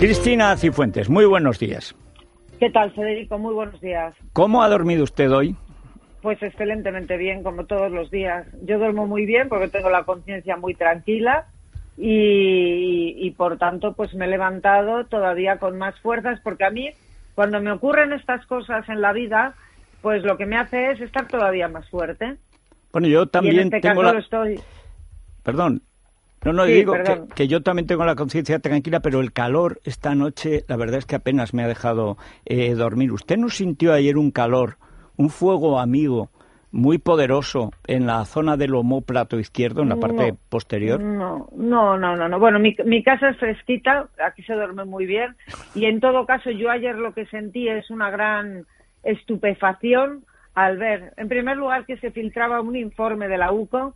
[0.00, 1.94] Cristina Cifuentes, muy buenos días.
[2.58, 3.36] ¿Qué tal, Federico?
[3.38, 4.14] Muy buenos días.
[4.32, 5.54] ¿Cómo ha dormido usted hoy?
[6.22, 8.46] Pues excelentemente bien, como todos los días.
[8.62, 11.48] Yo duermo muy bien porque tengo la conciencia muy tranquila
[11.98, 16.88] y, y, por tanto pues me he levantado todavía con más fuerzas porque a mí
[17.34, 19.54] cuando me ocurren estas cosas en la vida
[20.00, 22.38] pues lo que me hace es estar todavía más fuerte.
[22.90, 24.20] Bueno, yo también y en este tengo caso la...
[24.20, 24.60] estoy.
[25.42, 25.82] Perdón.
[26.44, 26.94] No, no, Sí, digo
[27.34, 31.06] que, yo también tengo la conciencia tranquila, pero el calor esta noche, la verdad es
[31.06, 32.16] que apenas me ha dejado
[32.46, 33.12] eh, dormir.
[33.12, 34.76] ¿Usted no sintió ayer un calor,
[35.16, 36.30] un fuego amigo
[36.72, 40.38] muy poderoso en la zona del homóplato izquierdo, en la parte No.
[40.48, 41.00] posterior?
[41.00, 42.38] No, no, no, no, no.
[42.38, 45.36] Bueno, mi, mi casa es fresquita, aquí se duerme muy bien
[45.74, 48.64] y en todo caso yo ayer lo que sentí es una gran
[49.02, 53.94] estupefacción al ver, en primer lugar, que se filtraba un informe de la UCO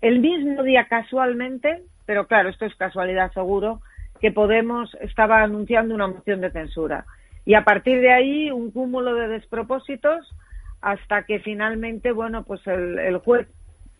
[0.00, 3.80] el mismo día casualmente, pero claro, esto es casualidad seguro,
[4.20, 7.04] que Podemos estaba anunciando una moción de censura.
[7.44, 10.34] Y a partir de ahí, un cúmulo de despropósitos
[10.80, 13.46] hasta que finalmente, bueno, pues el, el juez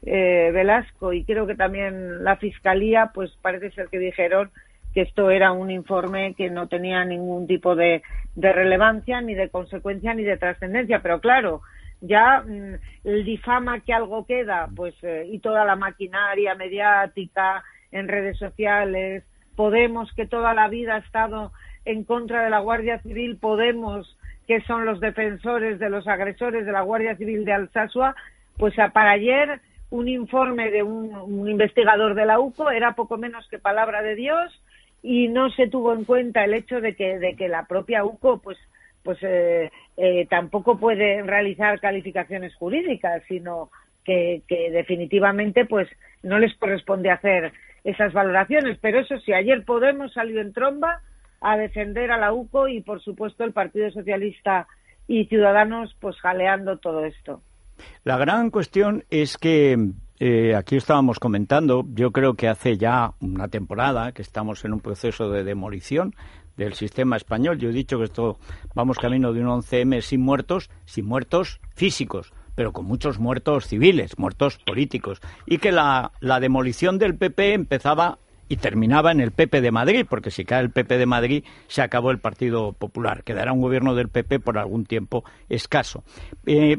[0.04, 4.50] eh, Velasco y creo que también la Fiscalía, pues parece ser que dijeron
[4.94, 8.02] que esto era un informe que no tenía ningún tipo de,
[8.34, 11.00] de relevancia, ni de consecuencia, ni de trascendencia.
[11.02, 11.60] Pero claro,
[12.00, 18.08] ya mm, el difama que algo queda, pues, eh, y toda la maquinaria mediática en
[18.08, 21.50] redes sociales, Podemos, que toda la vida ha estado
[21.86, 26.72] en contra de la Guardia Civil, Podemos, que son los defensores de los agresores de
[26.72, 28.14] la Guardia Civil de Alsasua,
[28.58, 33.48] pues para ayer un informe de un, un investigador de la UCO era poco menos
[33.48, 34.62] que palabra de Dios
[35.02, 38.38] y no se tuvo en cuenta el hecho de que, de que la propia UCO
[38.38, 38.58] pues
[39.06, 43.70] pues eh, eh, tampoco puede realizar calificaciones jurídicas, sino
[44.04, 45.88] que, definitivamente pues
[46.22, 47.52] no les corresponde hacer
[47.84, 48.78] esas valoraciones.
[48.80, 51.00] Pero eso sí, ayer Podemos salió en tromba
[51.40, 54.66] a defender a la UCO y por supuesto el Partido Socialista
[55.06, 57.40] y Ciudadanos pues jaleando todo esto.
[58.04, 59.76] La gran cuestión es que
[60.18, 64.80] eh, aquí estábamos comentando, yo creo que hace ya una temporada que estamos en un
[64.80, 66.14] proceso de demolición
[66.56, 67.58] del sistema español.
[67.58, 68.38] Yo he dicho que esto
[68.74, 74.18] vamos camino de un 11M sin muertos, sin muertos físicos, pero con muchos muertos civiles,
[74.18, 78.18] muertos políticos, y que la, la demolición del PP empezaba
[78.48, 81.82] y terminaba en el PP de Madrid, porque si cae el PP de Madrid se
[81.82, 86.04] acabó el Partido Popular, quedará un gobierno del PP por algún tiempo escaso.
[86.46, 86.78] Eh,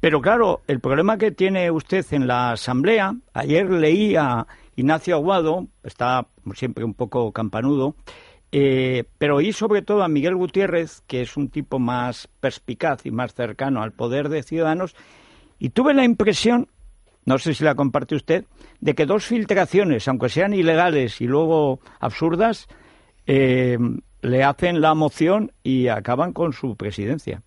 [0.00, 4.46] pero claro, el problema que tiene usted en la Asamblea, ayer leí a
[4.76, 7.96] Ignacio Aguado, está siempre un poco campanudo,
[8.50, 13.10] eh, pero oí sobre todo a Miguel Gutiérrez, que es un tipo más perspicaz y
[13.10, 14.96] más cercano al poder de Ciudadanos,
[15.58, 16.68] y tuve la impresión,
[17.26, 18.44] no sé si la comparte usted,
[18.80, 22.68] de que dos filtraciones, aunque sean ilegales y luego absurdas,
[23.26, 23.76] eh,
[24.22, 27.42] le hacen la moción y acaban con su presidencia.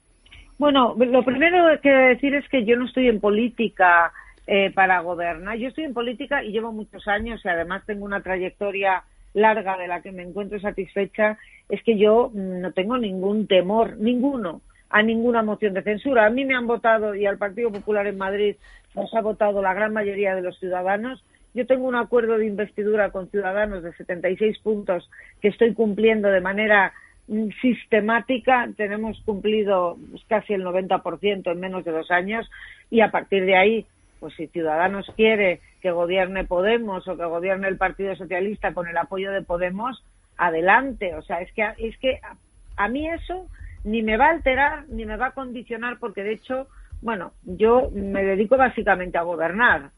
[0.58, 4.14] Bueno, lo primero que decir es que yo no estoy en política
[4.46, 5.58] eh, para gobernar.
[5.58, 9.88] Yo estoy en política y llevo muchos años y además tengo una trayectoria larga de
[9.88, 11.38] la que me encuentro satisfecha.
[11.70, 16.26] Es que yo mm, no tengo ningún temor, ninguno, a ninguna moción de censura.
[16.26, 18.56] A mí me han votado y al Partido Popular en Madrid
[18.96, 21.24] nos ha votado la gran mayoría de los ciudadanos.
[21.54, 25.10] Yo tengo un acuerdo de investidura con Ciudadanos de 76 puntos
[25.42, 26.94] que estoy cumpliendo de manera
[27.28, 28.70] mm, sistemática.
[28.76, 32.50] Tenemos cumplido pues, casi el 90% en menos de dos años
[32.90, 33.86] y a partir de ahí,
[34.20, 38.98] pues si Ciudadanos quiere que gobierne Podemos o que gobierne el Partido Socialista con el
[38.98, 40.04] apoyo de Podemos,
[40.38, 41.16] adelante.
[41.16, 42.36] O sea, es que es que a,
[42.84, 43.48] a mí eso
[43.84, 46.68] ni me va a alterar ni me va a condicionar porque de hecho,
[47.02, 49.92] bueno, yo me dedico básicamente a gobernar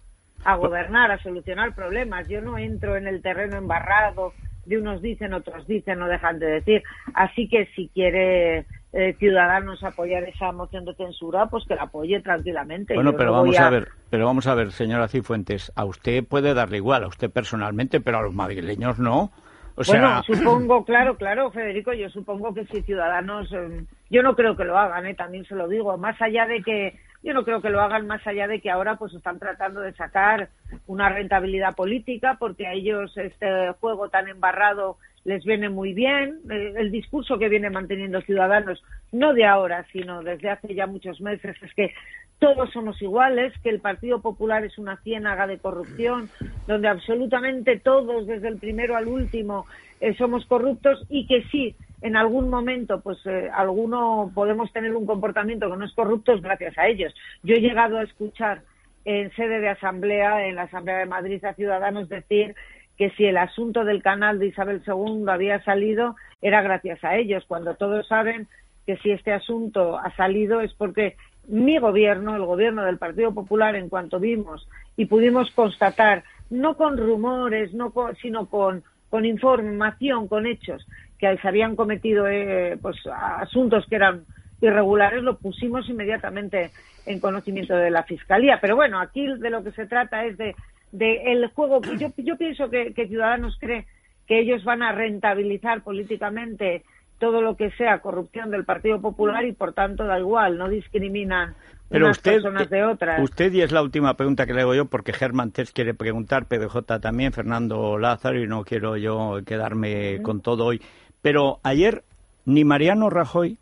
[0.45, 2.27] a gobernar, a solucionar problemas.
[2.27, 4.33] Yo no entro en el terreno embarrado
[4.65, 6.83] de unos dicen, otros dicen, no dejan de decir.
[7.13, 12.21] Así que si quiere eh, Ciudadanos apoyar esa moción de censura, pues que la apoye
[12.21, 12.93] tranquilamente.
[12.93, 13.69] Bueno, Yo pero no vamos a...
[13.71, 18.01] ver, pero vamos a ver, señora Cifuentes, a usted puede darle igual, a usted personalmente,
[18.01, 19.31] pero a los madrileños no.
[19.75, 24.35] O sea, Bueno, supongo, claro, claro, Federico, yo supongo que si Ciudadanos, eh, yo no
[24.35, 27.43] creo que lo hagan, eh, también se lo digo, más allá de que, yo no
[27.45, 30.49] creo que lo hagan más allá de que ahora pues están tratando de sacar
[30.87, 36.39] una rentabilidad política porque a ellos este juego tan embarrado les viene muy bien.
[36.49, 38.83] El discurso que viene manteniendo Ciudadanos,
[39.13, 41.93] no de ahora, sino desde hace ya muchos meses, es que
[42.39, 46.29] todos somos iguales, que el Partido Popular es una ciénaga de corrupción,
[46.67, 49.65] donde absolutamente todos, desde el primero al último,
[50.01, 55.05] eh, somos corruptos y que sí, en algún momento, pues eh, alguno podemos tener un
[55.05, 57.15] comportamiento que no es corrupto es gracias a ellos.
[57.43, 58.61] Yo he llegado a escuchar
[59.05, 62.55] en sede de asamblea, en la Asamblea de Madrid, a ciudadanos decir
[62.97, 67.45] que si el asunto del canal de Isabel II había salido era gracias a ellos,
[67.47, 68.47] cuando todos saben
[68.85, 71.15] que si este asunto ha salido es porque
[71.47, 74.67] mi gobierno, el gobierno del Partido Popular, en cuanto vimos
[74.97, 80.85] y pudimos constatar, no con rumores, no sino con, con información, con hechos,
[81.31, 84.25] que se habían cometido eh, pues, asuntos que eran
[84.61, 86.71] irregulares, lo pusimos inmediatamente
[87.05, 88.59] en conocimiento de la Fiscalía.
[88.61, 90.55] Pero bueno, aquí de lo que se trata es de,
[90.91, 91.81] de el juego.
[91.99, 93.85] Yo, yo pienso que, que Ciudadanos cree
[94.27, 96.83] que ellos van a rentabilizar políticamente
[97.19, 101.55] todo lo que sea corrupción del Partido Popular y por tanto da igual, no discriminan
[101.89, 103.21] Pero unas usted, personas de otras.
[103.21, 106.47] Usted, y es la última pregunta que le hago yo, porque Germán Tess quiere preguntar,
[106.47, 110.81] PDJ también, Fernando Lázaro, y no quiero yo quedarme con todo hoy.
[111.23, 112.03] Pero ayer
[112.45, 113.57] ni Mariano Rajoy,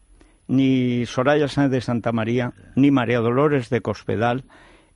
[0.48, 4.44] ni Soraya Sáenz de Santa María, ni María Dolores de Cospedal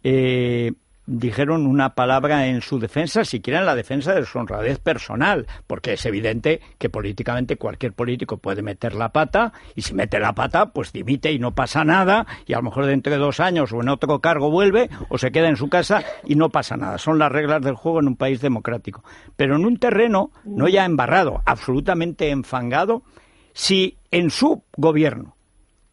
[0.04, 0.74] eh,
[1.06, 5.94] dijeron una palabra en su defensa, siquiera en la defensa de su honradez personal, porque
[5.94, 10.72] es evidente que políticamente cualquier político puede meter la pata y si mete la pata,
[10.72, 13.82] pues dimite y no pasa nada y a lo mejor dentro de dos años o
[13.82, 16.98] en otro cargo vuelve o se queda en su casa y no pasa nada.
[16.98, 19.04] Son las reglas del juego en un país democrático.
[19.36, 23.04] Pero en un terreno no ya embarrado, absolutamente enfangado,
[23.54, 25.36] si en su gobierno,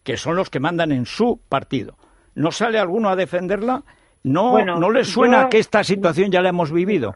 [0.03, 1.97] que son los que mandan en su partido,
[2.35, 3.85] no sale alguno a defenderla,
[4.25, 7.15] ¿No, Bueno, ¿no les suena yo- que esta situación ya la hemos vivido?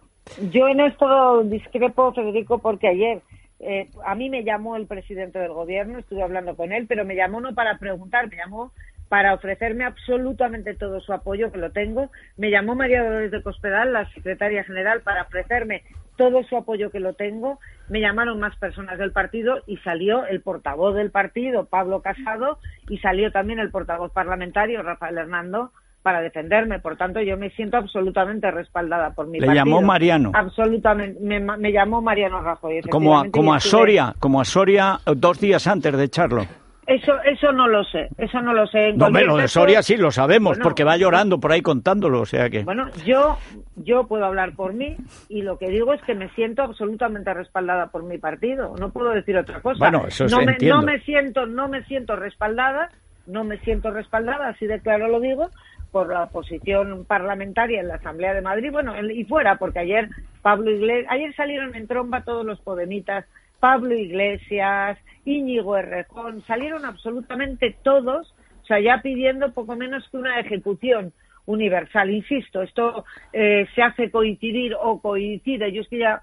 [0.50, 3.22] Yo en esto discrepo, Federico, porque ayer
[3.60, 7.14] eh, a mí me llamó el presidente del gobierno, estuve hablando con él, pero me
[7.14, 8.72] llamó no para preguntar, me llamó
[9.08, 12.10] para ofrecerme absolutamente todo su apoyo, que lo tengo.
[12.36, 15.84] Me llamó María Dolores de Cospedal, la secretaria general, para ofrecerme
[16.16, 17.60] todo su apoyo, que lo tengo.
[17.88, 22.58] Me llamaron más personas del partido y salió el portavoz del partido, Pablo Casado,
[22.88, 25.70] y salió también el portavoz parlamentario, Rafael Hernando,
[26.06, 26.78] para defenderme.
[26.78, 29.64] Por tanto, yo me siento absolutamente respaldada por mi Le partido.
[29.64, 30.30] llamó Mariano.
[30.34, 31.18] Absolutamente.
[31.20, 32.82] Me, me llamó Mariano Rajoy.
[32.82, 36.46] Como a, como a Soria, como a Soria eh, dos días antes de echarlo.
[36.86, 38.08] Eso, eso no lo sé.
[38.18, 38.90] Eso no lo sé.
[38.90, 42.20] En No, lo de Soria sí lo sabemos, Bueno, porque va llorando por ahí contándolo,
[42.20, 42.62] o sea que...
[42.62, 43.36] Bueno, yo,
[43.74, 44.96] yo puedo hablar por mí
[45.28, 48.76] y lo que digo es que me siento absolutamente respaldada por mi partido.
[48.78, 49.78] No puedo decir otra cosa.
[49.80, 50.76] Bueno, eso no se me, entiendo.
[50.76, 52.90] no me siento, no me siento respaldada,
[53.26, 55.50] no me siento respaldada, así de claro lo digo,
[55.90, 60.08] por la oposición parlamentaria en la Asamblea de Madrid, bueno, en- y fuera, porque ayer
[60.42, 63.24] Pablo Iglesias, ayer salieron en tromba todos los podemitas,
[63.60, 70.38] Pablo Iglesias, Íñigo Errejón, salieron absolutamente todos, o sea, ya pidiendo poco menos que una
[70.40, 71.12] ejecución
[71.46, 72.10] universal.
[72.10, 76.22] Insisto, esto eh, se hace coincidir o coincide, yo es que ya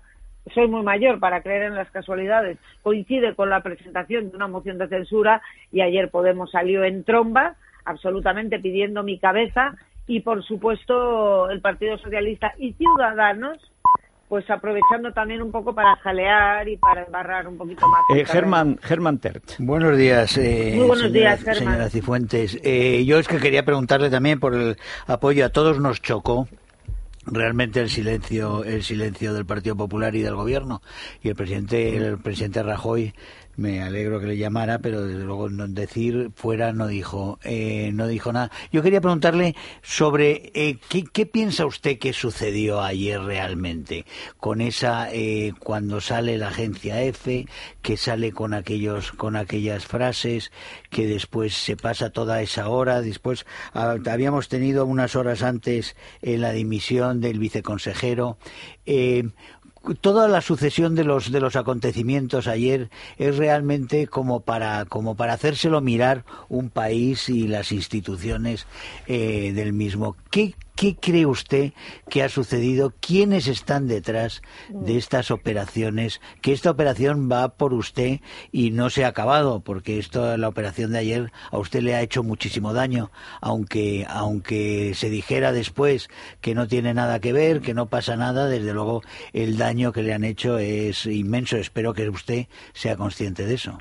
[0.54, 4.77] soy muy mayor para creer en las casualidades, coincide con la presentación de una moción
[4.77, 7.56] de censura y ayer Podemos salió en tromba,
[7.86, 9.76] absolutamente pidiendo mi cabeza
[10.08, 13.58] y por supuesto el Partido Socialista y Ciudadanos
[14.34, 18.02] pues aprovechando también un poco para jalear y para embarrar un poquito más.
[18.18, 18.26] Eh.
[18.26, 19.58] Germán, Germán Terch.
[19.60, 21.74] Buenos días, eh, Muy buenos señora, días, Germán.
[21.74, 22.60] señora Cifuentes.
[22.64, 25.46] Eh, yo es que quería preguntarle también por el apoyo.
[25.46, 26.48] A todos nos chocó
[27.28, 30.82] realmente el silencio, el silencio del Partido Popular y del Gobierno.
[31.22, 33.14] Y el presidente, el presidente Rajoy,
[33.56, 38.08] me alegro que le llamara, pero desde luego no decir fuera no dijo, eh, no
[38.08, 38.52] dijo nada.
[38.72, 44.06] Yo quería preguntarle sobre eh, ¿qué, piensa usted que sucedió ayer realmente
[44.38, 47.48] con esa eh, cuando sale la agencia F,
[47.82, 50.51] que sale con aquellos con aquellas frases,
[50.89, 56.38] que después se pasa toda esa hora, después ah, habíamos tenido unas horas antes eh,
[56.38, 58.38] la dimisión del viceconsejero.
[60.00, 65.34] Toda la sucesión de los de los acontecimientos ayer es realmente como para como para
[65.34, 68.66] hacérselo mirar un país y las instituciones
[69.08, 70.16] eh, del mismo.
[70.30, 71.72] Qué ¿Qué cree usted
[72.10, 72.94] que ha sucedido?
[73.00, 76.20] ¿Quiénes están detrás de estas operaciones?
[76.42, 80.92] Que esta operación va por usted y no se ha acabado, porque esto, la operación
[80.92, 86.10] de ayer a usted le ha hecho muchísimo daño, aunque, aunque se dijera después
[86.42, 90.01] que no tiene nada que ver, que no pasa nada, desde luego el daño que
[90.01, 91.58] le han hecho es inmenso.
[91.58, 93.77] Espero que usted sea consciente de eso.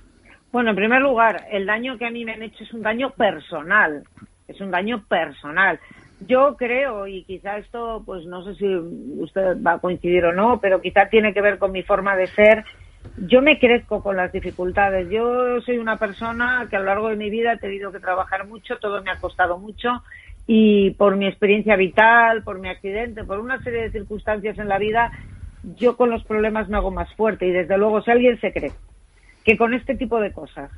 [0.53, 3.11] Bueno, en primer lugar, el daño que a mí me han hecho es un daño
[3.11, 4.05] personal.
[4.47, 5.81] Es un daño personal.
[6.27, 10.61] Yo creo, y quizá esto, pues no sé si usted va a coincidir o no,
[10.61, 12.65] pero quizá tiene que ver con mi forma de ser.
[13.17, 15.09] Yo me crezco con las dificultades.
[15.11, 18.47] Yo soy una persona que a lo largo de mi vida he tenido que trabajar
[18.47, 20.03] mucho, todo me ha costado mucho
[20.47, 24.79] y por mi experiencia vital, por mi accidente, por una serie de circunstancias en la
[24.79, 25.13] vida,
[25.63, 28.73] yo con los problemas me hago más fuerte y desde luego si alguien se cree
[29.45, 30.71] que con este tipo de cosas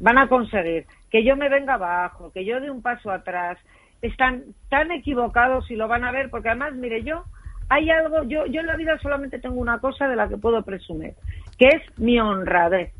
[0.00, 3.58] van a conseguir que yo me venga abajo, que yo dé un paso atrás,
[4.02, 7.24] están tan equivocados y lo van a ver, porque además, mire, yo,
[7.68, 10.62] hay algo, yo, yo en la vida solamente tengo una cosa de la que puedo
[10.62, 11.14] presumir,
[11.58, 12.92] que es mi honradez.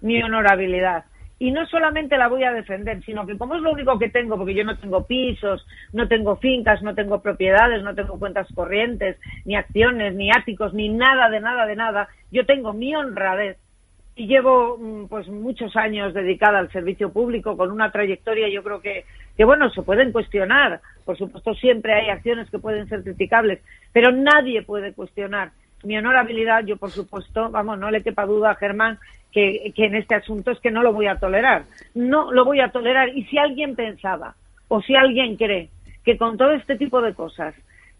[0.00, 1.04] mi honorabilidad.
[1.38, 4.38] Y no solamente la voy a defender, sino que como es lo único que tengo,
[4.38, 9.18] porque yo no tengo pisos, no tengo fincas, no tengo propiedades, no tengo cuentas corrientes,
[9.44, 13.58] ni acciones, ni áticos, ni nada de nada de nada, yo tengo mi honradez
[14.16, 18.80] y llevo mm, pues muchos años dedicada al servicio público con una trayectoria yo creo
[18.80, 19.04] que
[19.36, 20.80] que bueno se pueden cuestionar.
[21.04, 23.60] Por supuesto siempre hay acciones que pueden ser criticables
[23.92, 25.52] pero nadie puede cuestionar.
[25.84, 28.98] Mi honorabilidad yo por supuesto vamos no le quepa duda a Germán
[29.32, 31.64] que, que en este asunto es que no lo voy a tolerar.
[31.94, 33.10] No lo voy a tolerar.
[33.10, 34.34] Y si alguien pensaba
[34.68, 35.70] o si alguien cree
[36.04, 37.54] que con todo este tipo de cosas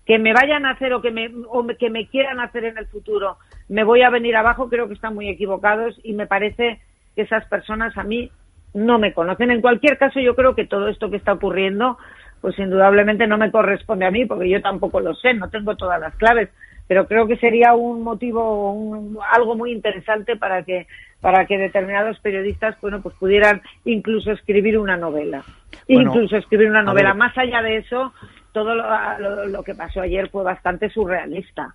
[0.06, 2.86] que me vayan a hacer o que me, o que me quieran hacer en el
[2.86, 3.38] futuro,
[3.68, 6.80] me voy a venir abajo, creo que están muy equivocados y me parece
[7.16, 8.30] que esas personas a mí
[8.74, 9.50] no me conocen.
[9.50, 11.98] En cualquier caso, yo creo que todo esto que está ocurriendo,
[12.40, 16.00] pues indudablemente no me corresponde a mí, porque yo tampoco lo sé, no tengo todas
[16.00, 16.50] las claves,
[16.86, 20.86] pero creo que sería un motivo, algo muy interesante para que
[21.20, 25.42] para que determinados periodistas, bueno, pues pudieran incluso escribir una novela,
[25.88, 27.14] incluso escribir una novela.
[27.14, 28.12] Más allá de eso,
[28.52, 31.74] todo lo, que pasó ayer fue bastante surrealista.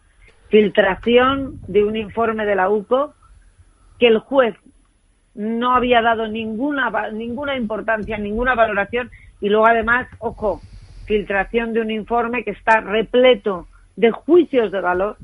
[0.49, 3.13] Filtración de un informe de la UCO
[3.99, 4.55] que el juez
[5.35, 9.09] no había dado ninguna, ninguna importancia, ninguna valoración
[9.39, 10.61] y luego además, ojo,
[11.05, 15.17] filtración de un informe que está repleto de juicios de valor,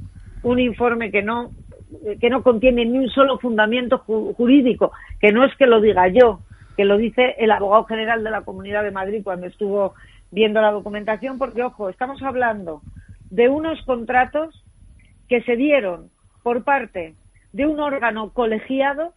[0.44, 1.52] un informe que no
[2.20, 6.42] que no contiene ni un solo fundamento jurídico, que no es que lo diga yo,
[6.76, 9.94] que lo dice el abogado general de la Comunidad de Madrid cuando estuvo
[10.30, 12.82] viendo la documentación, porque, ojo, estamos hablando
[13.30, 14.64] de unos contratos
[15.30, 16.10] que se dieron
[16.44, 17.16] por parte
[17.54, 19.14] de un órgano colegiado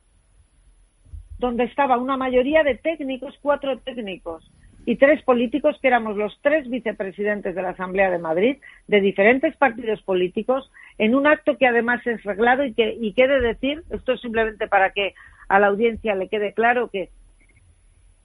[1.41, 4.49] donde estaba una mayoría de técnicos, cuatro técnicos
[4.85, 9.57] y tres políticos, que éramos los tres vicepresidentes de la Asamblea de Madrid, de diferentes
[9.57, 14.13] partidos políticos, en un acto que además es reglado y que y quede decir, esto
[14.13, 15.15] es simplemente para que
[15.49, 17.09] a la audiencia le quede claro que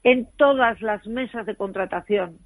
[0.03, 2.37] en todas las mesas de contratación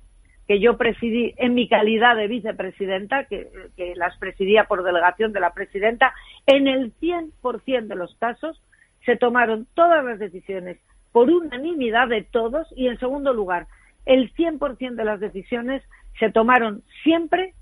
[0.47, 3.49] que yo presidí en mi calidad de vicepresidenta, que,
[3.95, 6.13] las presidía por delegación de la presidenta,
[6.47, 8.59] en el 100% de los casos
[9.05, 10.77] se tomaron todas las decisiones
[11.11, 13.67] por unanimidad de todos y, en segundo lugar,
[14.05, 15.83] el 100% de las decisiones
[16.19, 17.53] se tomaron siempre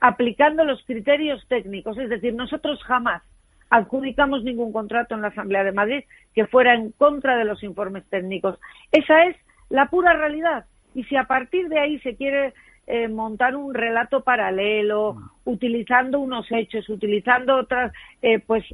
[0.00, 1.98] aplicando los criterios técnicos.
[1.98, 3.22] Es decir, nosotros jamás
[3.70, 6.04] adjudicamos ningún contrato en la Asamblea de Madrid
[6.34, 8.58] que fuera en contra de los informes técnicos.
[8.92, 9.36] Esa es
[9.68, 10.64] la pura realidad.
[10.94, 12.54] Y si a partir de ahí se quiere
[12.86, 15.30] eh, montar un relato paralelo, mm.
[15.44, 17.92] utilizando unos hechos, utilizando otras,
[18.22, 18.64] eh, pues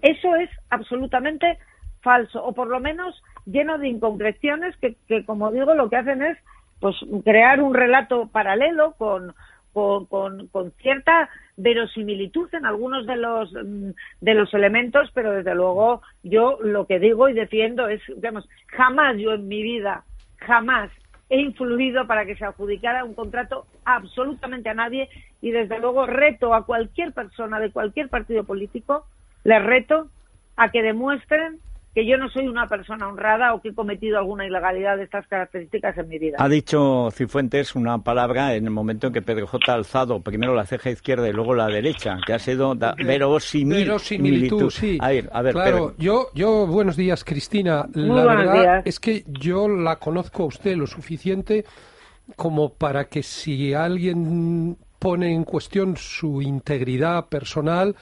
[0.00, 1.58] eso es absolutamente
[2.00, 6.22] falso, o por lo menos lleno de inconcreciones que, que, como digo, lo que hacen
[6.22, 6.38] es
[6.80, 9.34] pues crear un relato paralelo con,
[9.72, 13.90] con, con, cierta verosimilitud en algunos de los mm,
[14.20, 19.16] de los elementos, pero desde luego yo lo que digo y defiendo es, digamos, jamás
[19.18, 20.04] yo en mi vida,
[20.36, 20.90] jamás
[21.30, 25.08] he influido para que se adjudicara un contrato absolutamente a nadie
[25.40, 29.04] y desde luego reto a cualquier persona de cualquier partido político,
[29.48, 30.08] le reto
[30.56, 31.58] a que demuestren
[31.94, 35.26] que yo no soy una persona honrada o que he cometido alguna ilegalidad de estas
[35.26, 36.36] características en mi vida.
[36.38, 39.72] Ha dicho Cifuentes una palabra en el momento en que Pedro J.
[39.72, 44.70] ha alzado primero la ceja izquierda y luego la derecha, que ha sido verosimilitud.
[44.70, 44.98] sí.
[45.00, 47.88] A ver, a ver, claro, yo, yo, buenos días, Cristina.
[47.94, 51.64] la verdad es que yo la conozco a usted lo suficiente
[52.36, 57.96] como para que si alguien pone en cuestión su integridad personal,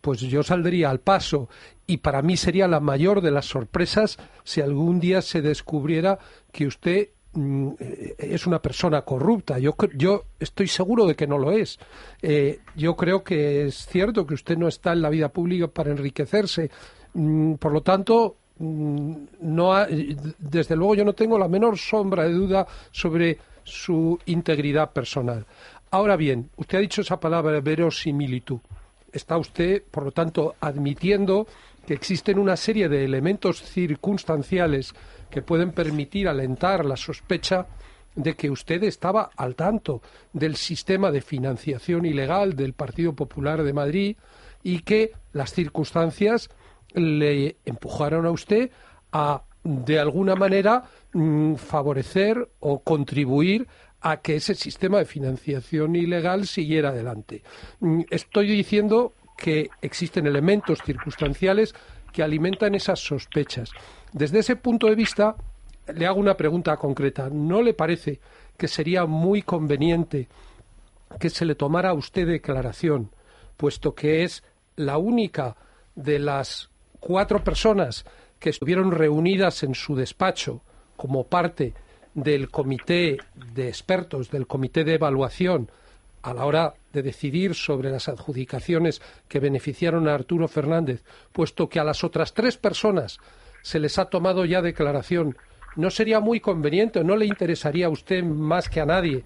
[0.00, 1.48] pues yo saldría al paso
[1.86, 6.18] y para mí sería la mayor de las sorpresas si algún día se descubriera
[6.52, 9.58] que usted mm, eh, es una persona corrupta.
[9.58, 11.78] Yo, yo estoy seguro de que no lo es.
[12.22, 15.90] Eh, yo creo que es cierto que usted no está en la vida pública para
[15.90, 16.70] enriquecerse.
[17.14, 19.74] Mm, por lo tanto, no
[20.38, 25.44] desde luego yo no tengo la menor sombra de duda sobre su integridad personal.
[25.90, 28.60] Ahora bien, usted ha dicho esa palabra verosimilitud
[29.14, 31.46] está usted, por lo tanto, admitiendo
[31.86, 34.94] que existen una serie de elementos circunstanciales
[35.30, 37.66] que pueden permitir alentar la sospecha
[38.14, 40.02] de que usted estaba al tanto
[40.32, 44.16] del sistema de financiación ilegal del Partido Popular de Madrid
[44.62, 46.50] y que las circunstancias
[46.92, 48.70] le empujaron a usted
[49.12, 53.66] a, de alguna manera, mm, favorecer o contribuir
[54.04, 57.42] a que ese sistema de financiación ilegal siguiera adelante.
[57.80, 61.74] Mm, estoy diciendo que existen elementos circunstanciales
[62.12, 63.70] que alimentan esas sospechas.
[64.12, 65.36] Desde ese punto de vista,
[65.94, 67.30] le hago una pregunta concreta.
[67.30, 68.20] ¿No le parece
[68.58, 70.28] que sería muy conveniente
[71.18, 73.10] que se le tomara a usted declaración,
[73.56, 74.44] puesto que es
[74.76, 75.56] la única
[75.94, 76.68] de las
[77.00, 78.04] cuatro personas
[78.38, 80.60] que estuvieron reunidas en su despacho
[80.96, 81.72] como parte
[82.14, 83.18] del comité
[83.54, 85.70] de expertos, del comité de evaluación,
[86.22, 91.78] a la hora de decidir sobre las adjudicaciones que beneficiaron a Arturo Fernández, puesto que
[91.78, 93.18] a las otras tres personas
[93.62, 95.36] se les ha tomado ya declaración,
[95.76, 99.24] ¿no sería muy conveniente o no le interesaría a usted más que a nadie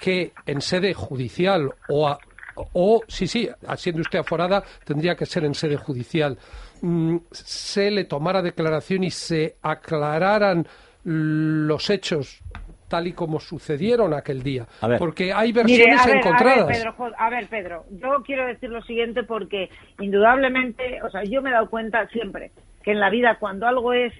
[0.00, 2.16] que en sede judicial o,
[2.54, 6.38] o sí, sí, siendo usted aforada, tendría que ser en sede judicial,
[6.80, 10.66] mm, se le tomara declaración y se aclararan
[11.04, 12.42] los hechos
[12.88, 14.66] tal y como sucedieron aquel día.
[14.98, 16.84] Porque hay versiones encontradas.
[17.16, 21.52] A ver, Pedro, yo quiero decir lo siguiente porque indudablemente, o sea, yo me he
[21.54, 22.50] dado cuenta siempre
[22.82, 24.12] que en la vida cuando algo es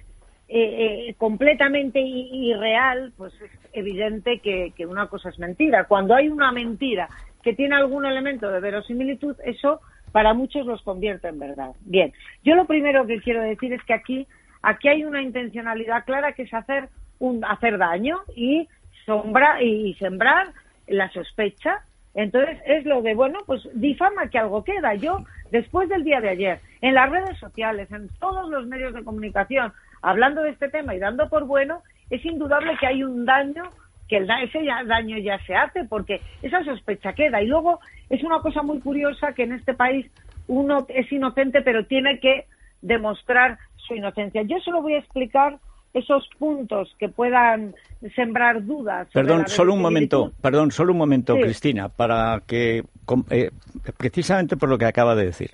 [0.47, 5.85] eh, eh, completamente irreal, pues es evidente que, que una cosa es mentira.
[5.85, 7.09] Cuando hay una mentira
[7.43, 11.71] que tiene algún elemento de verosimilitud, eso para muchos los convierte en verdad.
[11.81, 12.13] Bien,
[12.43, 14.27] yo lo primero que quiero decir es que aquí,
[14.63, 16.89] aquí hay una intencionalidad clara que es hacer
[17.19, 18.67] un, hacer daño y
[19.05, 20.47] sombra y sembrar
[20.87, 21.81] la sospecha.
[22.15, 24.95] Entonces es lo de, bueno, pues difama que algo queda.
[24.95, 25.19] Yo,
[25.51, 29.73] después del día de ayer, en las redes sociales, en todos los medios de comunicación,
[30.01, 33.63] hablando de este tema y dando por bueno, es indudable que hay un daño,
[34.07, 37.41] que el, ese daño ya se hace, porque esa sospecha queda.
[37.41, 37.79] Y luego
[38.09, 40.05] es una cosa muy curiosa que en este país
[40.47, 42.45] uno es inocente, pero tiene que
[42.81, 44.41] demostrar su inocencia.
[44.43, 45.59] Yo solo voy a explicar
[45.93, 47.75] esos puntos que puedan
[48.15, 49.07] sembrar dudas.
[49.13, 52.83] Perdón, solo un momento, perdón, solo un momento, Cristina, para que
[53.29, 53.51] eh,
[53.97, 55.51] precisamente por lo que acaba de decir.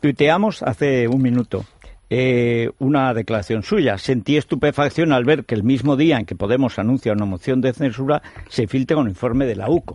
[0.00, 1.64] Tuiteamos hace un minuto
[2.10, 3.96] eh, una declaración suya.
[3.98, 7.72] Sentí estupefacción al ver que el mismo día en que Podemos anuncia una moción de
[7.72, 9.94] censura se filtra un informe de la UCO.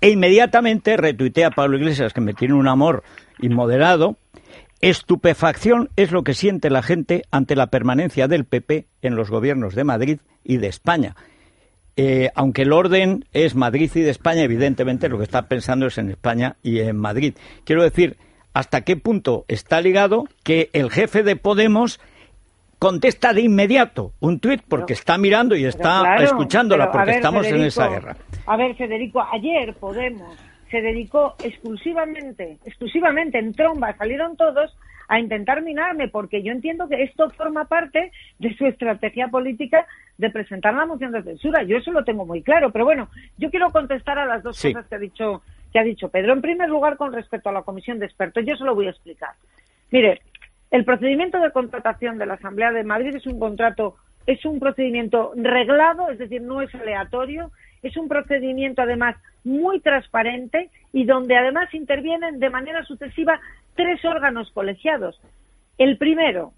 [0.00, 3.02] E inmediatamente retuiteé a Pablo Iglesias, que me tiene un amor
[3.40, 4.16] inmoderado,
[4.80, 9.74] Estupefacción es lo que siente la gente ante la permanencia del PP en los gobiernos
[9.74, 11.16] de Madrid y de España.
[11.96, 15.98] Eh, aunque el orden es Madrid y de España, evidentemente lo que está pensando es
[15.98, 17.34] en España y en Madrid.
[17.64, 18.16] Quiero decir,
[18.54, 21.98] hasta qué punto está ligado que el jefe de Podemos
[22.78, 27.88] contesta de inmediato un tuit porque está mirando y está escuchándola porque estamos en esa
[27.88, 28.16] guerra.
[28.46, 30.36] A ver, Federico, ayer Podemos
[30.70, 34.76] se dedicó exclusivamente, exclusivamente en tromba, salieron todos
[35.08, 39.86] a intentar minarme, porque yo entiendo que esto forma parte de su estrategia política
[40.18, 41.62] de presentar la moción de censura.
[41.62, 44.86] Yo eso lo tengo muy claro, pero bueno, yo quiero contestar a las dos cosas
[44.86, 46.32] que ha dicho que ha dicho Pedro.
[46.32, 48.90] En primer lugar, con respecto a la comisión de expertos, yo se lo voy a
[48.90, 49.30] explicar.
[49.90, 50.22] Mire,
[50.70, 55.32] el procedimiento de contratación de la Asamblea de Madrid es un contrato, es un procedimiento
[55.36, 57.50] reglado, es decir, no es aleatorio,
[57.82, 63.40] es un procedimiento además muy transparente y donde además intervienen de manera sucesiva
[63.74, 65.20] tres órganos colegiados.
[65.78, 66.52] El primero,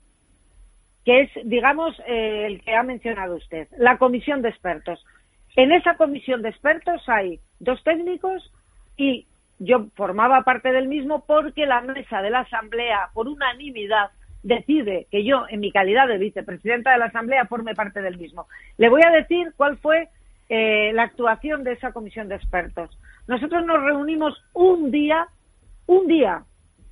[1.05, 5.05] que es, digamos, eh, el que ha mencionado usted, la comisión de expertos.
[5.57, 8.53] En esa comisión de expertos hay dos técnicos
[8.97, 9.27] y
[9.59, 14.11] yo formaba parte del mismo porque la mesa de la Asamblea, por unanimidad,
[14.43, 18.47] decide que yo, en mi calidad de vicepresidenta de la Asamblea, forme parte del mismo.
[18.79, 20.09] Le voy a decir cuál fue
[20.51, 22.91] eh, la actuación de esa comisión de expertos.
[23.29, 25.29] Nosotros nos reunimos un día,
[25.87, 26.43] un día,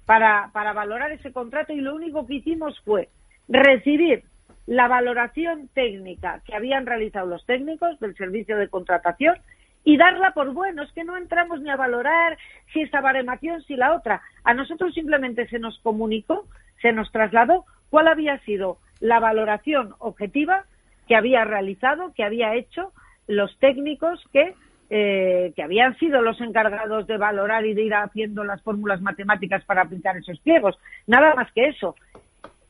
[0.07, 3.09] para, para valorar ese contrato y lo único que hicimos fue
[3.49, 4.23] recibir
[4.66, 9.35] la valoración técnica que habían realizado los técnicos del servicio de contratación
[9.83, 10.85] y darla por bueno.
[10.85, 12.38] Es que no entramos ni a valorar
[12.73, 14.23] si esa baremación, si la otra.
[14.44, 16.47] A nosotros simplemente se nos comunicó,
[16.81, 20.64] se nos trasladó cuál había sido la valoración objetiva
[21.09, 22.92] que había realizado, que había hecho
[23.29, 24.55] los técnicos que,
[24.91, 29.64] eh, que habían sido los encargados de valorar y de ir haciendo las fórmulas matemáticas
[29.64, 30.77] para aplicar esos pliegos.
[31.07, 31.95] Nada más que eso.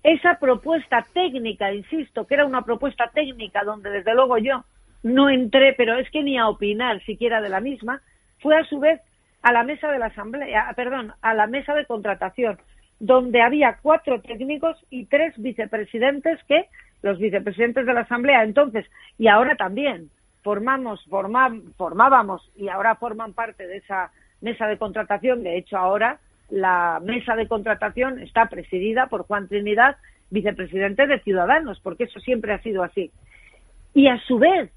[0.02, 4.64] Esa propuesta técnica, insisto, que era una propuesta técnica donde desde luego yo
[5.02, 8.02] no entré, pero es que ni a opinar siquiera de la misma,
[8.40, 9.00] fue a su vez
[9.42, 12.58] a la mesa de la asamblea, perdón, a la mesa de contratación,
[12.98, 16.66] donde había cuatro técnicos y tres vicepresidentes que
[17.02, 18.84] los vicepresidentes de la asamblea entonces
[19.18, 20.10] y ahora también
[20.48, 21.04] formamos,
[21.76, 25.42] formábamos y ahora forman parte de esa mesa de contratación.
[25.42, 29.98] De hecho, ahora la mesa de contratación está presidida por Juan Trinidad,
[30.30, 33.10] vicepresidente de Ciudadanos, porque eso siempre ha sido así.
[33.92, 34.70] Y a su vez,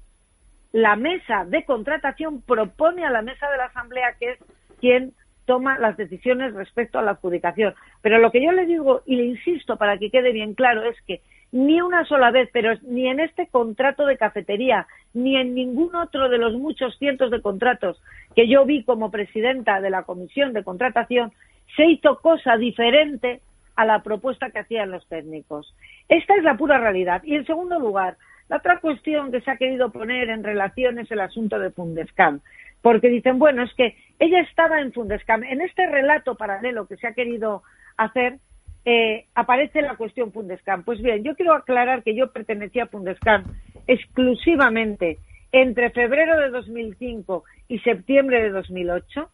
[0.72, 4.38] la mesa de contratación propone a la mesa de la Asamblea, que es
[4.78, 5.14] quien
[5.46, 7.74] toma las decisiones respecto a la adjudicación.
[8.02, 11.00] Pero lo que yo le digo y le insisto para que quede bien claro es
[11.06, 15.94] que ni una sola vez, pero ni en este contrato de cafetería, ni en ningún
[15.94, 18.02] otro de los muchos cientos de contratos
[18.34, 21.32] que yo vi como presidenta de la comisión de contratación,
[21.76, 23.40] se hizo cosa diferente
[23.76, 25.74] a la propuesta que hacían los técnicos.
[26.08, 27.22] Esta es la pura realidad.
[27.24, 28.16] Y en segundo lugar,
[28.48, 32.40] la otra cuestión que se ha querido poner en relación es el asunto de Fundescam.
[32.80, 35.44] Porque dicen, bueno, es que ella estaba en Fundescam.
[35.44, 37.62] En este relato paralelo que se ha querido
[37.96, 38.38] hacer,
[38.84, 40.84] eh, aparece la cuestión Fundescam.
[40.84, 43.44] Pues bien, yo quiero aclarar que yo pertenecía a Fundescam
[43.86, 45.18] exclusivamente
[45.52, 49.30] entre febrero de 2005 y septiembre de 2008,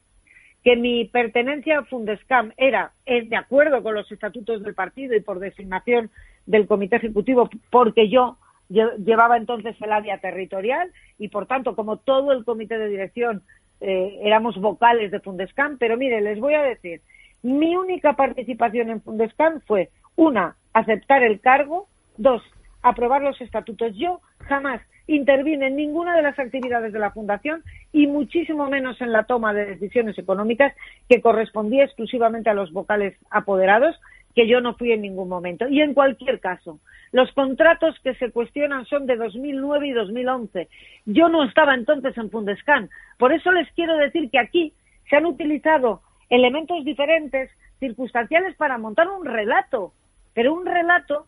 [0.64, 5.38] que mi pertenencia a Fundescam era de acuerdo con los estatutos del partido y por
[5.38, 6.10] designación
[6.44, 8.36] del comité ejecutivo, porque yo
[8.68, 13.42] llevaba entonces el área territorial y, por tanto, como todo el comité de dirección
[13.80, 17.00] eh, éramos vocales de Fundescam, pero mire, les voy a decir,
[17.42, 22.42] mi única participación en Fundescan fue, una, aceptar el cargo, dos,
[22.82, 23.94] aprobar los estatutos.
[23.96, 29.12] Yo jamás intervine en ninguna de las actividades de la Fundación y muchísimo menos en
[29.12, 30.74] la toma de decisiones económicas
[31.08, 33.98] que correspondía exclusivamente a los vocales apoderados,
[34.34, 35.66] que yo no fui en ningún momento.
[35.68, 36.78] Y en cualquier caso,
[37.10, 40.68] los contratos que se cuestionan son de 2009 y 2011.
[41.06, 42.90] Yo no estaba entonces en Fundescan.
[43.16, 44.74] Por eso les quiero decir que aquí
[45.08, 49.92] se han utilizado elementos diferentes, circunstanciales para montar un relato,
[50.34, 51.26] pero un relato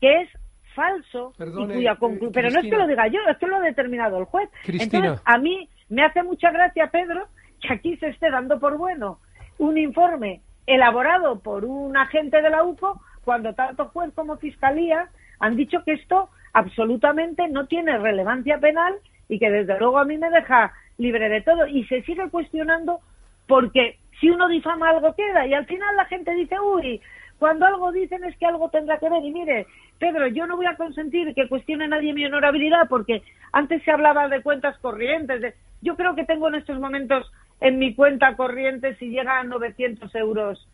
[0.00, 0.28] que es
[0.74, 3.60] falso y cuya eh, pero no es que lo diga yo, es que lo ha
[3.60, 4.48] determinado el juez.
[4.66, 7.26] Entonces, a mí me hace mucha gracia, Pedro,
[7.60, 9.18] que aquí se esté dando por bueno
[9.58, 15.56] un informe elaborado por un agente de la UCO cuando tanto juez como fiscalía han
[15.56, 18.94] dicho que esto absolutamente no tiene relevancia penal
[19.28, 21.66] y que desde luego a mí me deja libre de todo.
[21.66, 23.00] Y se sigue cuestionando
[23.46, 27.00] porque si uno difama algo queda y al final la gente dice, uy,
[27.40, 29.24] cuando algo dicen es que algo tendrá que ver.
[29.24, 29.66] Y mire,
[29.98, 34.28] Pedro, yo no voy a consentir que cuestione nadie mi honorabilidad porque antes se hablaba
[34.28, 35.40] de cuentas corrientes.
[35.40, 35.54] De...
[35.80, 37.28] Yo creo que tengo en estos momentos
[37.60, 40.68] en mi cuenta corriente si llega a 900 euros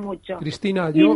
[0.00, 0.36] mucho.
[0.38, 1.14] Cristina, yo,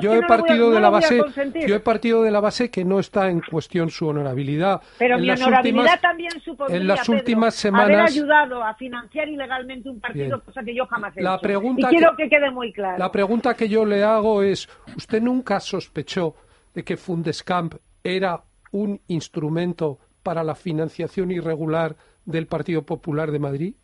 [0.00, 1.20] yo he partido de la base,
[1.66, 4.80] yo he partido de la base que no está en cuestión su honorabilidad.
[4.98, 10.00] Pero mi honorabilidad también supondría, en las últimas semanas haber ayudado a financiar ilegalmente un
[10.00, 11.42] partido, cosa que yo jamás he la hecho.
[11.42, 12.98] Pregunta y quiero que, quede muy claro.
[12.98, 16.34] La pregunta que yo le hago es, ¿usted nunca sospechó
[16.74, 23.74] de que Fundescamp era un instrumento para la financiación irregular del Partido Popular de Madrid?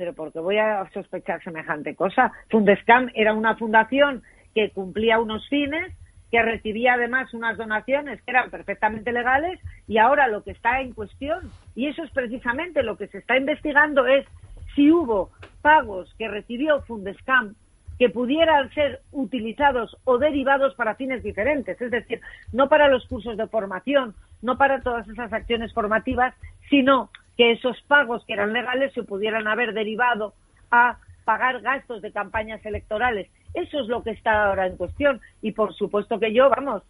[0.00, 2.32] Pero porque voy a sospechar semejante cosa.
[2.48, 4.22] Fundescam era una fundación
[4.54, 5.92] que cumplía unos fines,
[6.30, 10.94] que recibía además unas donaciones que eran perfectamente legales y ahora lo que está en
[10.94, 14.26] cuestión, y eso es precisamente lo que se está investigando, es
[14.74, 17.54] si hubo pagos que recibió Fundescam
[17.98, 22.22] que pudieran ser utilizados o derivados para fines diferentes, es decir,
[22.54, 26.34] no para los cursos de formación, no para todas esas acciones formativas,
[26.70, 27.10] sino
[27.40, 30.34] que esos pagos que eran legales se pudieran haber derivado
[30.70, 33.30] a pagar gastos de campañas electorales.
[33.54, 35.22] Eso es lo que está ahora en cuestión.
[35.40, 36.82] Y por supuesto que yo, vamos,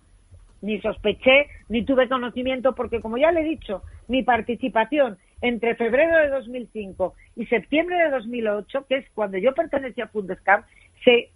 [0.61, 6.19] ni sospeché ni tuve conocimiento porque, como ya le he dicho, mi participación entre febrero
[6.19, 10.65] de 2005 y septiembre de 2008, que es cuando yo pertenecía a Fundescam,
[11.05, 11.31] se,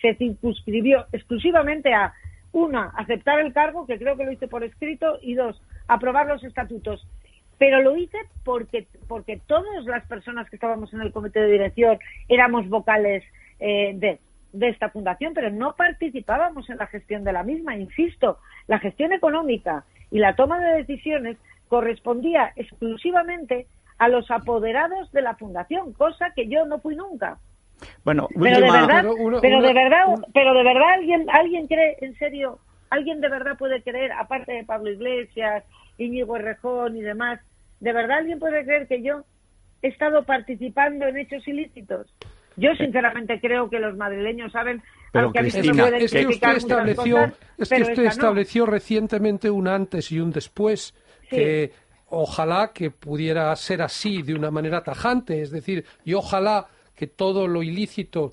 [0.00, 2.14] se circunscribió exclusivamente a,
[2.52, 6.44] una, aceptar el cargo, que creo que lo hice por escrito, y dos, aprobar los
[6.44, 7.04] estatutos
[7.60, 11.98] pero lo hice porque, porque todas las personas que estábamos en el comité de dirección
[12.26, 13.22] éramos vocales
[13.58, 14.18] eh, de,
[14.54, 17.76] de esta fundación, pero no participábamos en la gestión de la misma.
[17.76, 21.36] Insisto, la gestión económica y la toma de decisiones
[21.68, 23.66] correspondía exclusivamente
[23.98, 27.36] a los apoderados de la fundación, cosa que yo no fui nunca.
[28.04, 29.04] Bueno, pero de verdad,
[29.42, 33.82] pero de verdad, pero de verdad alguien alguien cree en serio, alguien de verdad puede
[33.82, 35.62] creer aparte de Pablo Iglesias,
[35.98, 37.40] Íñigo Errejón y demás,
[37.80, 39.24] ¿De verdad alguien puede creer que yo
[39.82, 42.06] he estado participando en hechos ilícitos?
[42.56, 47.32] Yo sinceramente creo que los madrileños saben pero que es, que, es que usted estableció,
[47.58, 50.94] es que usted estableció recientemente un antes y un después
[51.28, 51.72] que
[52.10, 57.48] ojalá que pudiera ser así de una manera tajante, es decir, y ojalá que todo
[57.48, 58.32] lo ilícito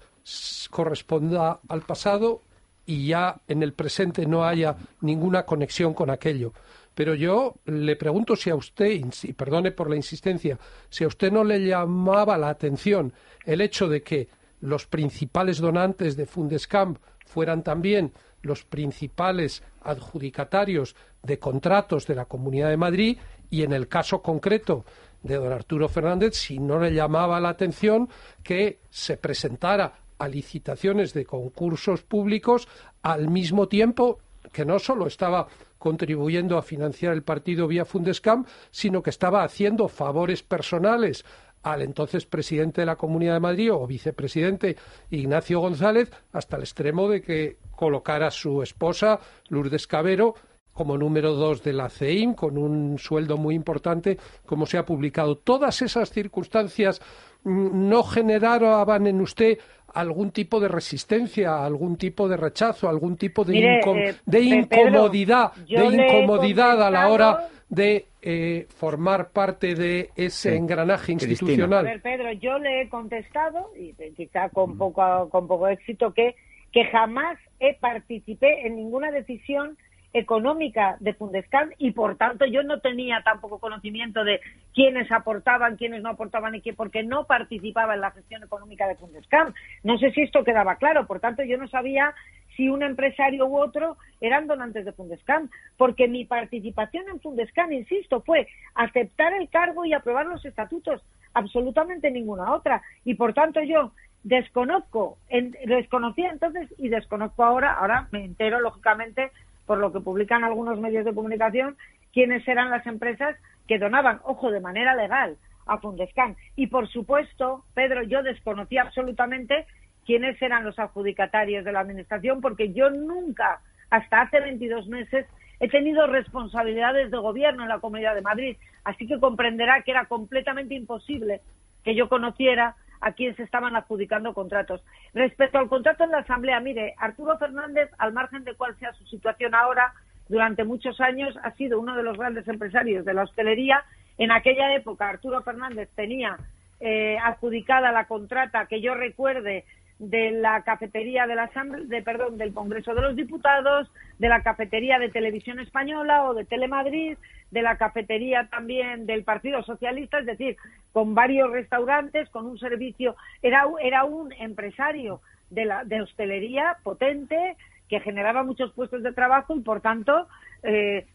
[0.69, 2.41] corresponda al pasado
[2.85, 6.53] y ya en el presente no haya ninguna conexión con aquello.
[6.97, 10.57] Pero yo le pregunto si a usted, y perdone por la insistencia,
[10.89, 13.13] si a usted no le llamaba la atención
[13.45, 14.29] el hecho de que
[14.61, 22.69] los principales donantes de Fundescamp fueran también los principales adjudicatarios de contratos de la Comunidad
[22.69, 23.17] de Madrid
[23.51, 24.83] y en el caso concreto
[25.21, 28.09] de don Arturo Fernández, si no le llamaba la atención
[28.41, 32.67] que se presentara a licitaciones de concursos públicos
[33.03, 34.17] al mismo tiempo
[34.51, 39.87] que no solo estaba contribuyendo a financiar el partido vía Fundescam, sino que estaba haciendo
[39.87, 41.25] favores personales
[41.63, 44.77] al entonces presidente de la Comunidad de Madrid o vicepresidente
[45.09, 50.35] Ignacio González hasta el extremo de que colocara a su esposa Lourdes Cabero
[50.77, 55.35] como número dos de la CEIM, con un sueldo muy importante, como se ha publicado.
[55.35, 57.01] Todas esas circunstancias
[57.43, 59.57] mm, no generaban en usted
[59.93, 65.85] algún tipo de resistencia, algún tipo de rechazo, algún tipo de, eh, de incomodidad, de
[65.85, 71.85] incomodidad a la hora de eh, formar parte de ese engranaje institucional.
[71.85, 76.35] A ver, Pedro, yo le he contestado, y quizá con poco, con poco éxito, que,
[76.71, 79.77] que jamás he participé en ninguna decisión
[80.13, 84.39] económica de Fundescan y por tanto yo no tenía tampoco conocimiento de
[84.73, 88.95] quiénes aportaban, quiénes no aportaban y qué, porque no participaba en la gestión económica de
[88.95, 89.53] Fundescan.
[89.83, 92.13] No sé si esto quedaba claro, por tanto yo no sabía
[92.55, 98.21] si un empresario u otro eran donantes de Fundescan, porque mi participación en Fundescan, insisto,
[98.21, 102.81] fue aceptar el cargo y aprobar los estatutos, absolutamente ninguna otra.
[103.05, 103.91] Y por tanto yo
[104.23, 105.19] desconozco,
[105.65, 109.31] desconocía entonces y desconozco ahora, ahora me entero lógicamente
[109.67, 111.77] por lo que publican algunos medios de comunicación,
[112.13, 113.35] quiénes eran las empresas
[113.67, 116.35] que donaban, ojo, de manera legal a Fundescan.
[116.55, 119.67] Y por supuesto, Pedro, yo desconocía absolutamente
[120.05, 125.27] quiénes eran los adjudicatarios de la Administración, porque yo nunca, hasta hace 22 meses,
[125.59, 128.57] he tenido responsabilidades de gobierno en la Comunidad de Madrid.
[128.85, 131.41] Así que comprenderá que era completamente imposible
[131.83, 134.83] que yo conociera a quién se estaban adjudicando contratos.
[135.13, 139.05] Respecto al contrato en la Asamblea, mire, Arturo Fernández, al margen de cuál sea su
[139.05, 139.93] situación ahora,
[140.29, 143.83] durante muchos años ha sido uno de los grandes empresarios de la hostelería.
[144.17, 146.37] En aquella época, Arturo Fernández tenía
[146.79, 149.65] eh, adjudicada la contrata, que yo recuerde,
[149.99, 151.49] de la cafetería de la
[151.85, 156.45] de, perdón, del Congreso de los Diputados, de la cafetería de Televisión Española o de
[156.45, 157.17] Telemadrid,
[157.51, 160.57] de la cafetería también del Partido Socialista, es decir,
[160.91, 167.55] con varios restaurantes, con un servicio, era, era un empresario de, la, de hostelería potente
[167.89, 170.27] que generaba muchos puestos de trabajo y, por tanto,
[170.63, 171.05] eh,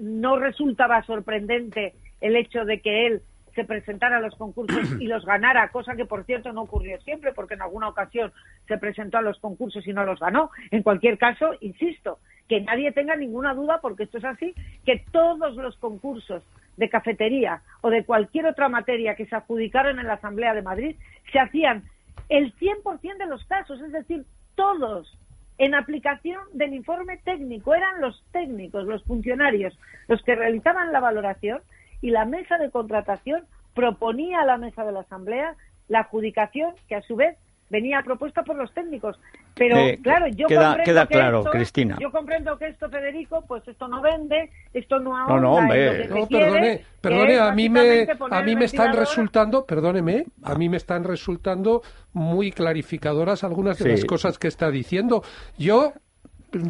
[0.00, 3.22] no resultaba sorprendente el hecho de que él
[3.56, 7.32] se presentara a los concursos y los ganara, cosa que por cierto no ocurrió siempre,
[7.32, 8.32] porque en alguna ocasión
[8.68, 10.50] se presentó a los concursos y no los ganó.
[10.70, 15.56] En cualquier caso, insisto, que nadie tenga ninguna duda, porque esto es así, que todos
[15.56, 16.44] los concursos
[16.76, 20.96] de cafetería o de cualquier otra materia que se adjudicaron en la Asamblea de Madrid
[21.32, 21.84] se hacían
[22.28, 25.16] el 100% de los casos, es decir, todos
[25.56, 27.74] en aplicación del informe técnico.
[27.74, 31.62] Eran los técnicos, los funcionarios, los que realizaban la valoración
[32.00, 35.54] y la mesa de contratación proponía a la mesa de la Asamblea
[35.88, 37.36] la adjudicación que a su vez
[37.68, 39.18] venía propuesta por los técnicos.
[39.54, 41.96] Pero claro, yo queda, comprendo que claro, Cristina.
[41.98, 46.08] Yo comprendo que esto, Federico, pues esto no vende, esto no ahonda no, no, hombre.
[46.08, 50.76] no, perdone, perdone, a mí me a mí me están resultando, perdóneme, a mí me
[50.76, 51.82] están resultando
[52.12, 55.22] muy clarificadoras algunas de las cosas que está diciendo.
[55.56, 55.94] Yo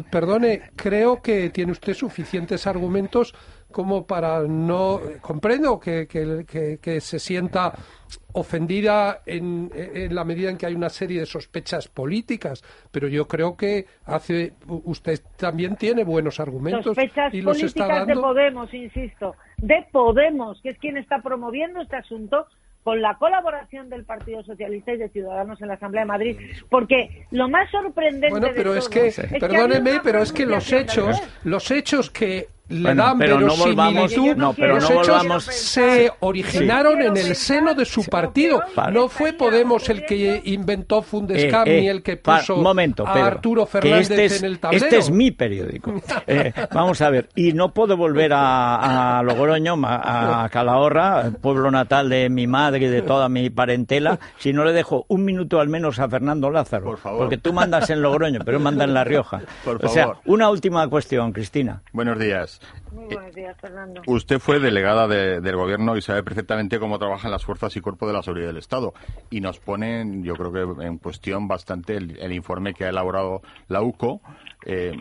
[0.09, 3.35] perdone, creo que tiene usted suficientes argumentos
[3.71, 7.73] como para no comprendo que, que, se sienta
[8.33, 13.27] ofendida en, en, la medida en que hay una serie de sospechas políticas, pero yo
[13.27, 18.15] creo que hace usted también tiene buenos argumentos sospechas y los políticas está dando.
[18.15, 22.47] de Podemos, insisto, de Podemos, que es quien está promoviendo este asunto
[22.87, 26.37] con la colaboración del Partido Socialista y de Ciudadanos en la Asamblea de Madrid,
[26.69, 31.21] porque lo más sorprendente bueno, pero de es que, perdóneme, pero es que los hechos,
[31.43, 37.17] los hechos que le dan pero verosimilitud, no, pero los no hechos se originaron en
[37.17, 38.61] el seno de su partido.
[38.91, 43.65] No fue Podemos el que inventó Fundescam eh, ni el que puso momento, a Arturo
[43.65, 44.85] Fernández este es, en el tablero.
[44.85, 45.93] Este es mi periódico.
[46.29, 52.09] Eh, vamos a ver, y no puedo volver a, a Logroño, a Calahorra, pueblo natal
[52.09, 55.69] de mi madre y de toda mi parentela, si no le dejo un minuto al
[55.69, 56.83] menos a Fernando Lázaro.
[56.85, 57.19] Por favor.
[57.19, 59.41] Porque tú mandas en Logroño, pero él manda en La Rioja.
[59.63, 60.17] Por O sea, favor.
[60.25, 61.81] una última cuestión, Cristina.
[61.93, 62.56] Buenos días.
[62.91, 64.01] Muy buenos días, Fernando.
[64.07, 68.07] Usted fue delegada de- del gobierno y sabe perfectamente cómo trabajan las fuerzas y cuerpos
[68.09, 68.93] de la seguridad del Estado.
[69.29, 73.41] Y nos ponen, yo creo que en cuestión bastante el, el informe que ha elaborado
[73.67, 74.21] la UCO.
[74.65, 74.93] eh,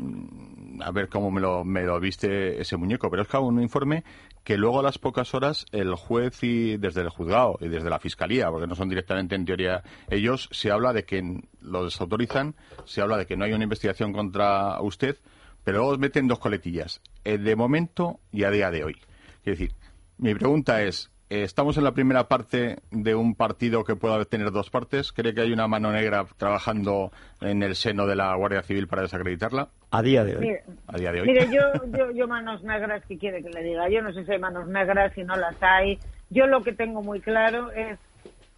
[0.84, 3.10] a ver cómo me lo, me lo viste ese muñeco.
[3.10, 4.04] Pero es que un informe
[4.44, 7.98] que luego a las pocas horas el juez y desde el juzgado y desde la
[7.98, 13.00] fiscalía, porque no son directamente en teoría ellos, se habla de que lo desautorizan, se
[13.00, 15.16] habla de que no hay una investigación contra usted,
[15.64, 18.96] pero luego meten dos coletillas, eh, de momento y a día de hoy.
[19.44, 19.72] Es decir,
[20.18, 24.52] mi pregunta es, eh, ¿estamos en la primera parte de un partido que pueda tener
[24.52, 25.12] dos partes?
[25.12, 27.10] ¿Cree que hay una mano negra trabajando
[27.40, 29.68] en el seno de la Guardia Civil para desacreditarla?
[29.90, 30.46] A día de hoy.
[30.46, 31.26] Mire, A día de hoy.
[31.26, 31.62] Mire, yo,
[31.98, 33.88] yo, yo manos negras, ¿qué quiere que le diga?
[33.88, 35.98] Yo no sé si hay manos negras, si no las hay.
[36.30, 37.98] Yo lo que tengo muy claro es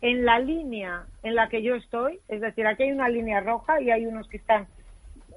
[0.01, 3.81] en la línea en la que yo estoy, es decir, aquí hay una línea roja
[3.81, 4.67] y hay unos que están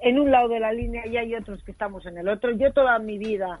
[0.02, 2.50] en un lado de la línea y hay otros que estamos en el otro.
[2.50, 3.60] Yo toda mi vida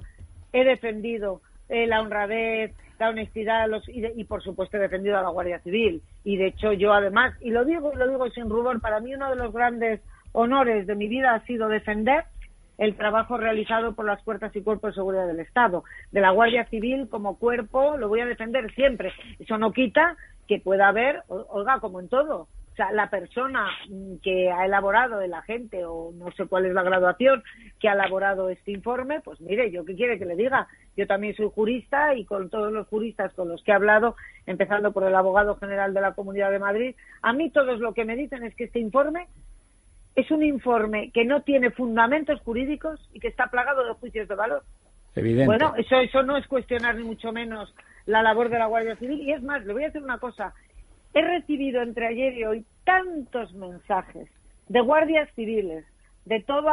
[0.52, 5.30] he defendido eh, la honradez, la honestidad los, y, por supuesto he defendido a la
[5.30, 6.02] Guardia Civil.
[6.24, 9.14] Y de hecho yo además, y lo digo y lo digo sin rubor, para mí
[9.14, 10.00] uno de los grandes
[10.32, 12.24] honores de mi vida ha sido defender
[12.78, 15.84] el trabajo realizado por las fuerzas y cuerpos de seguridad del Estado.
[16.10, 19.12] De la Guardia Civil como cuerpo lo voy a defender siempre.
[19.38, 20.16] Eso no quita
[20.48, 23.66] que pueda haber, oiga, como en todo, o sea, la persona
[24.22, 27.42] que ha elaborado, el agente, o no sé cuál es la graduación,
[27.78, 30.66] que ha elaborado este informe, pues mire, yo qué quiere que le diga.
[30.96, 34.92] Yo también soy jurista y con todos los juristas con los que he hablado, empezando
[34.92, 38.16] por el abogado general de la Comunidad de Madrid, a mí todos lo que me
[38.16, 39.26] dicen es que este informe
[40.14, 44.34] es un informe que no tiene fundamentos jurídicos y que está plagado de juicios de
[44.34, 44.62] valor.
[45.14, 45.46] Evidente.
[45.46, 47.74] Bueno, eso, eso no es cuestionar ni mucho menos
[48.06, 49.20] la labor de la Guardia Civil.
[49.20, 50.54] Y es más, le voy a decir una cosa.
[51.14, 54.28] He recibido entre ayer y hoy tantos mensajes
[54.68, 55.84] de guardias civiles,
[56.24, 56.70] de todo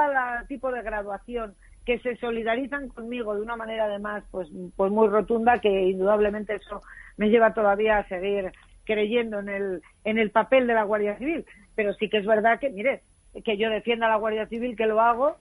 [0.47, 5.59] tipo de graduación, que se solidarizan conmigo de una manera además pues, pues muy rotunda,
[5.59, 6.81] que indudablemente eso
[7.17, 8.51] me lleva todavía a seguir
[8.85, 11.45] creyendo en el, en el papel de la Guardia Civil.
[11.75, 13.01] Pero sí que es verdad que, mire,
[13.43, 15.35] que yo defienda a la Guardia Civil, que lo hago,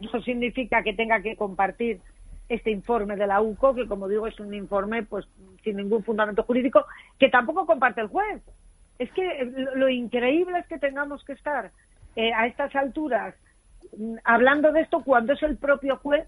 [0.00, 2.00] no significa que tenga que compartir
[2.48, 5.26] este informe de la UCO, que como digo es un informe pues
[5.64, 6.86] sin ningún fundamento jurídico,
[7.18, 8.42] que tampoco comparte el juez.
[8.98, 11.70] Es que lo, increíble es que tengamos que estar
[12.14, 13.34] eh, a estas alturas
[13.96, 16.26] mm, hablando de esto cuando es el propio juez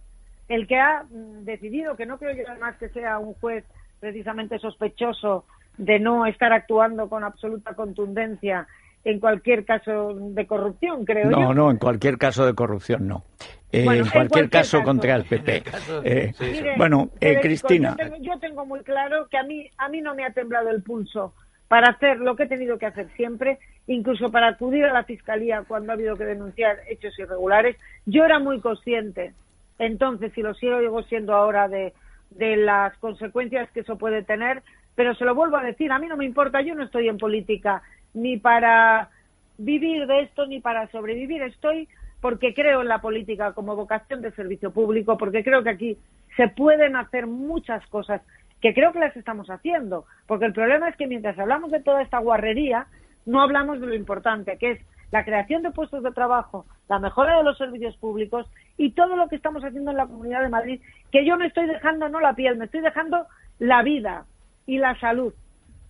[0.48, 3.64] el que ha mm, decidido, que no creo yo además que sea un juez
[4.00, 5.44] precisamente sospechoso
[5.76, 8.66] de no estar actuando con absoluta contundencia
[9.04, 11.46] en cualquier caso de corrupción, creo no, yo.
[11.46, 13.24] No, no, en cualquier caso de corrupción no.
[13.72, 15.62] Eh, en, cualquier caso, contra el PP.
[16.04, 16.32] Eh,
[16.76, 17.96] bueno, eh, Cristina.
[18.20, 21.34] Yo tengo, muy claro que a mí, a mí no me ha temblado el pulso
[21.68, 25.64] para hacer lo que he tenido que hacer siempre, incluso para acudir a la Fiscalía
[25.68, 27.76] cuando ha habido que denunciar hechos irregulares.
[28.06, 29.34] Yo era muy consciente,
[29.78, 31.92] entonces, y lo sigo siendo ahora, de,
[32.30, 34.62] de las consecuencias que eso puede tener,
[34.94, 37.18] pero se lo vuelvo a decir, a mí no me importa, yo no estoy en
[37.18, 37.82] política
[38.14, 39.10] ni para
[39.58, 41.88] vivir de esto ni para sobrevivir, estoy
[42.20, 45.98] porque creo en la política como vocación de servicio público, porque creo que aquí
[46.36, 48.22] se pueden hacer muchas cosas
[48.60, 52.02] que creo que las estamos haciendo, porque el problema es que mientras hablamos de toda
[52.02, 52.86] esta guarrería,
[53.24, 54.80] no hablamos de lo importante, que es
[55.12, 59.28] la creación de puestos de trabajo, la mejora de los servicios públicos y todo lo
[59.28, 60.80] que estamos haciendo en la Comunidad de Madrid,
[61.12, 63.26] que yo me estoy dejando no la piel, me estoy dejando
[63.58, 64.24] la vida
[64.66, 65.32] y la salud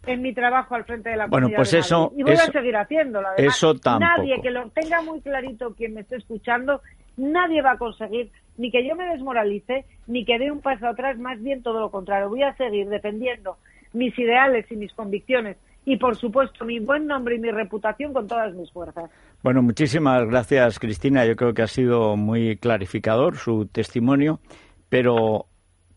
[0.06, 3.28] en mi trabajo al frente de la bueno, pues eso, y voy a seguir haciéndolo.
[3.37, 4.11] eso tampoco.
[4.16, 6.80] Nadie que lo tenga muy clarito quien me esté escuchando,
[7.16, 11.18] nadie va a conseguir ni que yo me desmoralice, ni que dé un paso atrás,
[11.18, 12.28] más bien todo lo contrario.
[12.28, 13.56] Voy a seguir defendiendo
[13.92, 18.26] mis ideales y mis convicciones y, por supuesto, mi buen nombre y mi reputación con
[18.26, 19.11] todas mis fuerzas.
[19.42, 21.24] Bueno, muchísimas gracias, Cristina.
[21.24, 24.40] Yo creo que ha sido muy clarificador su testimonio,
[24.88, 25.46] pero,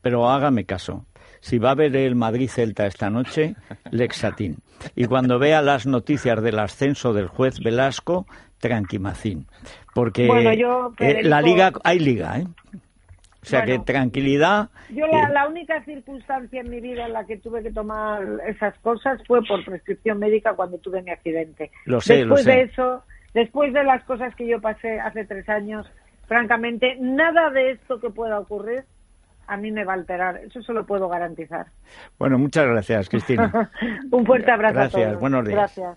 [0.02, 1.06] pero hágame caso
[1.42, 3.56] si va a ver el Madrid Celta esta noche,
[3.92, 4.58] Lexatín.
[4.96, 8.26] Y cuando vea las noticias del ascenso del juez Velasco,
[8.60, 9.48] Tranquimacín.
[9.94, 12.46] Porque eh, la liga, hay liga, ¿eh?
[13.44, 14.70] O sea que tranquilidad.
[14.92, 18.78] Yo la, la, única circunstancia en mi vida en la que tuve que tomar esas
[18.80, 21.72] cosas fue por prescripción médica cuando tuve mi accidente.
[21.86, 22.52] Lo sé, después lo sé.
[22.52, 25.88] de eso, después de las cosas que yo pasé hace tres años,
[26.28, 28.84] francamente, nada de esto que pueda ocurrir
[29.52, 30.38] a mí me va a alterar.
[30.38, 31.68] Eso se lo puedo garantizar.
[32.18, 33.70] Bueno, muchas gracias, Cristina.
[34.12, 35.20] Un fuerte abrazo gracias, a todos.
[35.20, 35.58] buenos días.
[35.58, 35.90] Gracias.